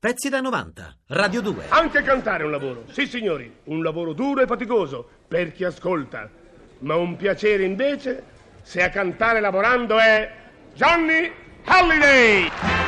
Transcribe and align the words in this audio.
Pezzi 0.00 0.30
da 0.30 0.40
90, 0.40 0.96
Radio 1.08 1.42
2. 1.42 1.64
Anche 1.68 2.00
cantare 2.00 2.42
è 2.42 2.46
un 2.46 2.52
lavoro, 2.52 2.84
sì 2.88 3.06
signori, 3.06 3.54
un 3.64 3.82
lavoro 3.82 4.14
duro 4.14 4.40
e 4.40 4.46
faticoso 4.46 5.06
per 5.28 5.52
chi 5.52 5.64
ascolta, 5.64 6.26
ma 6.78 6.94
un 6.94 7.16
piacere 7.16 7.64
invece 7.64 8.24
se 8.62 8.82
a 8.82 8.88
cantare 8.88 9.40
lavorando 9.40 9.98
è 9.98 10.32
Johnny 10.72 11.30
Halliday! 11.64 12.79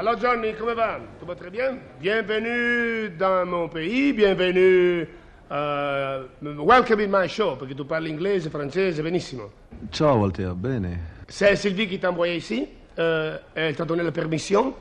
Allô 0.00 0.16
Johnny, 0.16 0.54
come 0.54 0.72
va? 0.72 0.98
Tout 1.18 1.26
va 1.26 1.34
très 1.34 1.50
bien? 1.50 1.76
Bienvenue 2.00 3.10
dans 3.18 3.44
mon 3.44 3.68
pays, 3.68 4.14
bienvenue. 4.14 5.06
uh, 5.50 6.24
welcome 6.40 7.02
in 7.02 7.10
my 7.10 7.28
show, 7.28 7.54
perché 7.54 7.74
tu 7.74 7.84
parli 7.84 8.08
inglese, 8.08 8.48
francese, 8.48 9.02
benissimo. 9.02 9.50
Ciao 9.90 10.16
Walter, 10.16 10.54
bene. 10.54 11.00
C'est 11.26 11.54
Sylvie 11.54 11.86
qui 11.86 11.98
t'a 11.98 12.08
envoyé 12.08 12.36
ici. 12.36 12.66
Euh, 12.96 13.36
elle 13.52 13.74
t'a 13.74 13.84
donné 13.84 14.02
la 14.02 14.10
permission. 14.10 14.72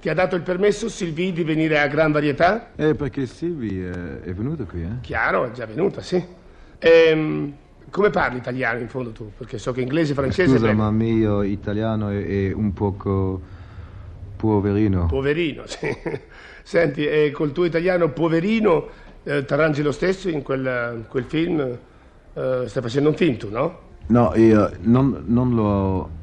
Ti 0.00 0.08
ha 0.08 0.14
dato 0.14 0.36
il 0.36 0.42
permesso, 0.42 0.88
Sylvie, 0.88 1.32
di 1.32 1.42
venire 1.42 1.80
a 1.80 1.88
Gran 1.88 2.12
Varietà? 2.12 2.70
Eh, 2.76 2.94
perché 2.94 3.26
Silvi 3.26 3.84
eh, 3.84 4.22
è 4.22 4.32
venuto 4.32 4.66
qui, 4.66 4.82
eh? 4.82 5.00
Chiaro, 5.00 5.46
è 5.46 5.50
già 5.50 5.66
venuta, 5.66 6.00
sì. 6.00 6.24
Ehm, 6.78 7.52
come 7.90 8.10
parli 8.10 8.38
italiano 8.38 8.78
in 8.78 8.88
fondo 8.88 9.10
tu? 9.10 9.32
Perché 9.36 9.58
so 9.58 9.72
che 9.72 9.80
inglese 9.80 10.12
e 10.12 10.14
francese... 10.14 10.52
Scusa, 10.52 10.68
beh, 10.68 10.74
ma 10.74 10.92
mio 10.92 11.42
italiano 11.42 12.10
è, 12.10 12.24
è 12.24 12.52
un 12.52 12.72
poco 12.72 13.58
poverino. 14.40 15.06
Poverino, 15.06 15.62
sì. 15.68 15.96
Senti, 16.62 17.06
e 17.06 17.30
col 17.30 17.52
tuo 17.52 17.64
italiano 17.64 18.08
poverino 18.10 18.88
eh, 19.24 19.44
t'arrangi 19.44 19.82
lo 19.82 19.92
stesso 19.92 20.28
in 20.28 20.42
quel, 20.42 21.04
quel 21.08 21.24
film? 21.24 21.60
Eh, 21.60 22.64
stai 22.66 22.82
facendo 22.82 23.10
un 23.10 23.14
film 23.14 23.36
tu, 23.36 23.50
no? 23.50 23.78
No, 24.06 24.32
io 24.36 24.70
non, 24.82 25.24
non 25.26 25.54
lo... 25.54 26.18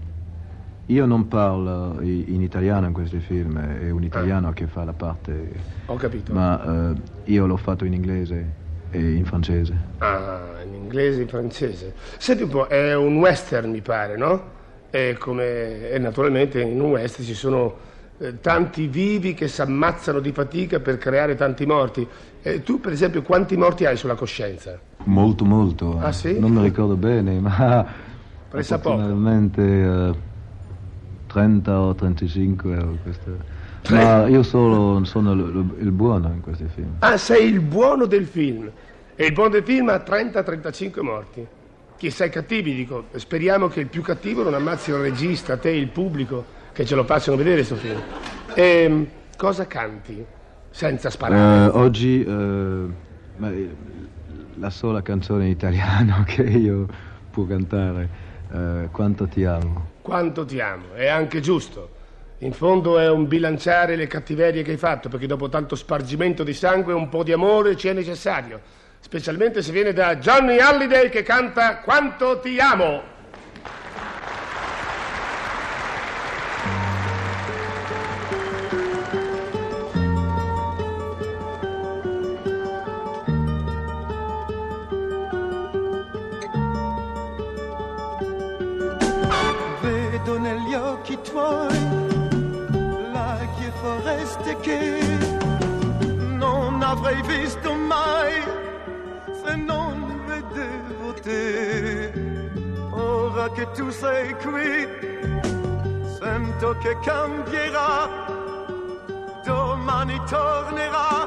Io 0.89 1.05
non 1.05 1.27
parlo 1.27 1.97
in 2.01 2.41
italiano 2.41 2.87
in 2.87 2.93
questi 2.93 3.19
film, 3.19 3.59
è 3.59 3.89
un 3.89 4.03
italiano 4.03 4.53
che 4.53 4.67
fa 4.67 4.85
la 4.85 4.93
parte, 4.93 5.51
Ho 5.87 5.95
capito. 5.97 6.31
ma 6.31 6.93
eh, 6.93 6.95
io 7.25 7.45
l'ho 7.45 7.57
fatto 7.57 7.83
in 7.83 7.91
inglese 7.91 8.45
e 8.91 9.11
in 9.15 9.25
francese. 9.25 9.75
Ah, 9.97 10.39
in 10.65 10.73
inglese 10.75 11.19
e 11.19 11.21
in 11.23 11.27
francese. 11.27 11.93
Senti 12.17 12.43
un 12.43 12.49
po', 12.49 12.67
è 12.67 12.95
un 12.95 13.17
western 13.17 13.69
mi 13.69 13.81
pare, 13.81 14.15
no? 14.15 14.41
E, 14.89 15.17
come, 15.19 15.89
e 15.89 15.97
naturalmente 15.99 16.61
in 16.61 16.79
un 16.79 16.91
western 16.91 17.25
ci 17.25 17.33
sono 17.33 17.75
eh, 18.19 18.39
tanti 18.41 18.87
vivi 18.87 19.33
che 19.33 19.47
si 19.47 19.61
ammazzano 19.61 20.19
di 20.19 20.31
fatica 20.31 20.79
per 20.79 20.97
creare 20.97 21.35
tanti 21.35 21.65
morti. 21.65 22.07
E 22.41 22.63
tu 22.63 22.79
per 22.79 22.91
esempio 22.91 23.21
quanti 23.21 23.57
morti 23.57 23.85
hai 23.85 23.97
sulla 23.97 24.15
coscienza? 24.15 24.79
Molto, 25.03 25.45
molto. 25.45 25.99
Ah, 25.99 26.11
sì? 26.11 26.39
Non 26.39 26.51
mi 26.51 26.63
ricordo 26.63 26.95
bene, 26.95 27.39
ma 27.39 27.85
Pressa 28.49 28.79
poco. 28.79 29.01
eh, 29.01 30.13
30 31.27 31.79
o 31.79 31.93
35 31.93 32.77
o 32.77 32.97
questo. 33.03 33.55
Ma 33.89 34.27
io 34.27 34.43
solo 34.43 35.03
sono 35.05 35.31
il, 35.33 35.75
il 35.79 35.91
buono 35.91 36.27
in 36.33 36.41
questi 36.41 36.65
film. 36.73 36.95
Ah, 36.99 37.17
sei 37.17 37.47
il 37.47 37.59
buono 37.59 38.05
del 38.05 38.25
film. 38.25 38.69
E 39.15 39.25
il 39.25 39.33
buono 39.33 39.49
del 39.49 39.63
film 39.63 39.89
ha 39.89 40.03
30-35 40.05 41.01
morti. 41.01 41.45
Chissà 41.97 42.25
i 42.25 42.29
cattivi, 42.29 42.73
dico. 42.73 43.05
Speriamo 43.15 43.67
che 43.67 43.79
il 43.81 43.87
più 43.87 44.01
cattivo 44.01 44.43
non 44.43 44.53
ammazzi 44.53 44.91
il 44.91 44.97
regista, 44.97 45.57
te, 45.57 45.69
il 45.69 45.87
pubblico, 45.87 46.45
che 46.77 46.85
ce 46.85 46.93
lo 46.93 47.05
facciano 47.05 47.37
vedere 47.37 47.55
questo 47.55 47.75
film. 47.75 47.99
E 48.53 49.07
cosa 49.35 49.65
canti? 49.65 50.23
Senza 50.69 51.09
sparare. 51.09 51.71
oggi 51.75 52.23
eh, 52.23 52.85
ma, 53.37 53.49
eh, 53.49 53.75
la 54.59 54.69
sola 54.69 55.01
canzone 55.01 55.45
in 55.45 55.49
italiano 55.49 56.21
che 56.29 56.43
io 56.43 56.85
può 57.31 57.45
cantare, 57.47 58.09
eh, 58.53 58.89
Quanto 58.91 59.27
ti 59.27 59.43
amo. 59.43 59.89
Quanto 60.03 60.45
ti 60.45 60.59
amo, 60.59 60.93
è 60.93 61.07
anche 61.07 61.39
giusto. 61.39 61.95
In 62.39 62.53
fondo 62.53 62.99
è 62.99 63.09
un 63.09 63.27
bilanciare 63.27 63.95
le 63.95 64.05
cattiverie 64.05 64.61
che 64.61 64.69
hai 64.69 64.77
fatto, 64.77 65.09
perché 65.09 65.25
dopo 65.25 65.49
tanto 65.49 65.75
spargimento 65.75 66.43
di 66.43 66.53
sangue 66.53 66.93
un 66.93 67.09
po' 67.09 67.23
di 67.23 67.31
amore 67.31 67.75
ci 67.75 67.87
è 67.87 67.93
necessario. 67.93 68.61
Specialmente 68.99 69.63
se 69.63 69.71
viene 69.71 69.93
da 69.93 70.17
Johnny 70.17 70.59
Halliday 70.59 71.09
che 71.09 71.23
canta 71.23 71.79
Quanto 71.79 72.39
ti 72.39 72.59
amo. 72.59 73.15
Negli 91.17 91.23
occhi 91.23 91.31
tuoi 91.31 93.11
laghi 93.11 93.65
e 93.65 93.71
foreste 93.81 94.57
che 94.61 94.99
non 96.35 96.81
avrei 96.81 97.21
visto 97.23 97.73
mai 97.73 98.33
se 99.43 99.55
non 99.55 100.21
vedevo 100.25 101.13
te. 101.21 102.11
Ora 102.91 103.49
che 103.51 103.69
tu 103.71 103.89
sei 103.89 104.33
qui, 104.35 104.87
sento 106.19 106.77
che 106.79 106.97
cambierà, 107.01 108.25
domani 109.45 110.19
tornerà 110.27 111.26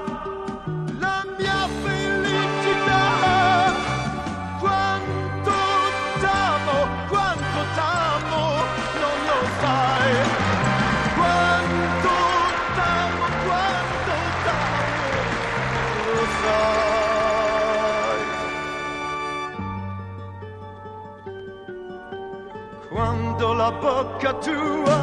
Quando 22.90 23.52
la 23.54 23.70
bocca 23.70 24.32
tua 24.34 24.98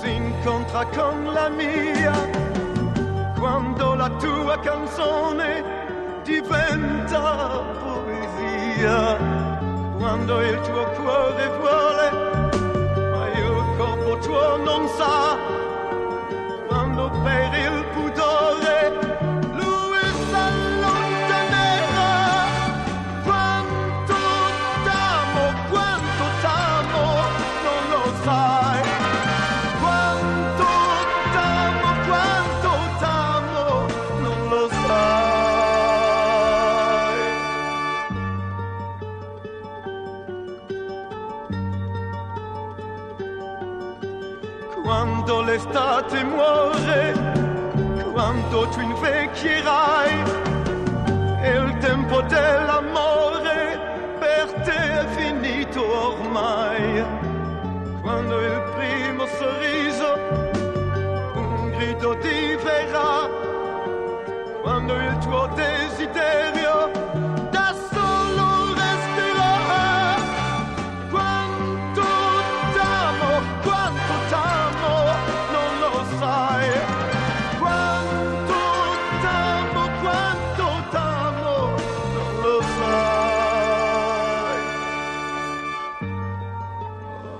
si 0.00 0.10
incontra 0.14 0.86
con 0.86 1.34
la 1.34 1.50
mia, 1.50 2.10
quando 3.38 3.94
la 3.94 4.08
tua 4.08 4.58
canzone 4.60 5.62
diventa 6.22 7.60
poesia, 7.82 9.14
quando 9.98 10.40
il 10.40 10.58
tuo 10.62 10.84
cuore 10.96 11.50
vuole, 11.60 12.10
ma 13.10 13.28
il 13.28 13.76
corpo 13.76 14.16
tuo 14.20 14.56
non 14.56 14.88
sa, 14.88 15.36
sai. 28.24 28.80
Quanto 29.80 30.68
t'amo, 31.34 31.88
quanto 32.08 32.70
t'amo, 33.00 33.64
non 34.24 34.38
lo 34.48 34.64
sai. 34.68 35.22
Quando 44.82 45.42
l'estate 45.42 46.24
muore, 46.24 47.00
quando 48.12 48.68
tu 48.68 48.80
invecchierai, 48.80 50.12
e 51.42 51.50
il 51.50 51.76
tempo 51.78 52.22
dell'amore 52.22 52.73
quando 64.74 64.94
il 64.96 65.18
tuo 65.18 65.46
desiderio 65.54 66.90
da 67.52 67.72
solo 67.92 68.74
resterà. 68.74 70.16
Quanto 71.10 72.02
t'amo, 72.74 73.30
quanto 73.62 74.14
t'amo, 74.30 74.94
non 75.54 75.78
lo 75.78 76.04
sai. 76.18 76.70
Quanto 77.60 78.58
t'amo, 79.22 79.82
quanto 80.02 80.66
t'amo, 80.90 81.54
non 82.16 82.32
lo 82.42 82.60
sai. 82.76 84.58
Oh, 87.22 87.38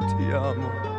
che 0.00 0.14
ti 0.16 0.26
amo. 0.32 0.95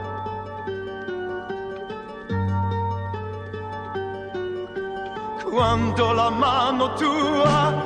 Quando 5.58 6.14
la 6.14 6.30
mano 6.30 6.94
tua 6.94 7.82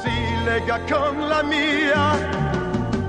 si 0.00 0.44
lega 0.44 0.78
con 0.88 1.26
la 1.26 1.42
mia, 1.42 2.14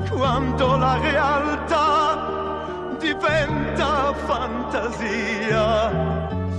quando 0.09 0.75
la 0.75 0.97
realtà 0.97 2.97
diventa 2.97 4.11
fantasia, 4.25 5.91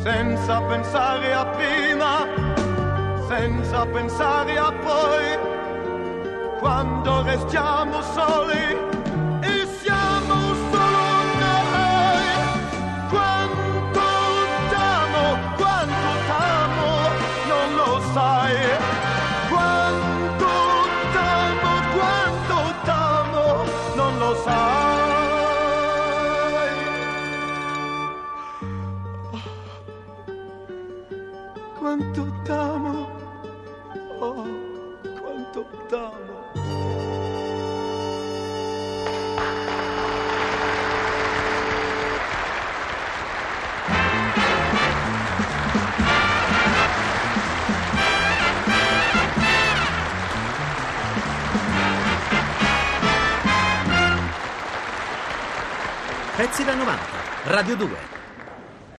senza 0.05 0.61
pensare 0.61 1.35
a 1.35 1.45
prima, 1.47 2.29
senza 3.27 3.85
pensare 3.87 4.57
a 4.57 4.71
poi, 4.71 5.39
quando 6.61 7.23
restiamo 7.23 8.01
soli 8.03 8.89
sai. 24.37 25.11
Quanto 31.79 32.32
t'amo, 32.44 33.09
oh, 34.21 34.44
quanto 35.21 35.67
t'amo. 35.88 36.39
Pezzi 56.50 56.64
da 56.64 56.75
90. 56.75 56.99
Radio 57.44 57.76
2. 57.76 58.10